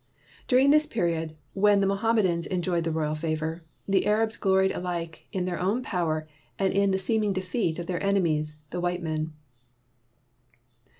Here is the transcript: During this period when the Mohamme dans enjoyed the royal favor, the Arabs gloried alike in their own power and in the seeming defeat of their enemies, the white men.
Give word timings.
During 0.47 0.71
this 0.71 0.87
period 0.87 1.35
when 1.53 1.79
the 1.79 1.85
Mohamme 1.85 2.23
dans 2.23 2.47
enjoyed 2.47 2.85
the 2.85 2.91
royal 2.91 3.13
favor, 3.13 3.61
the 3.87 4.07
Arabs 4.07 4.35
gloried 4.35 4.71
alike 4.71 5.27
in 5.31 5.45
their 5.45 5.59
own 5.59 5.83
power 5.83 6.27
and 6.57 6.73
in 6.73 6.89
the 6.89 6.97
seeming 6.97 7.33
defeat 7.33 7.77
of 7.77 7.85
their 7.85 8.01
enemies, 8.03 8.55
the 8.71 8.81
white 8.81 9.03
men. 9.03 9.31